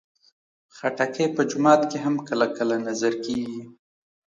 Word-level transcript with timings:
خټکی 0.75 1.25
په 1.35 1.41
جومات 1.49 1.81
کې 1.89 1.97
هم 2.05 2.15
کله 2.27 2.47
کله 2.57 2.75
نذر 2.87 3.13
کېږي. 3.25 3.61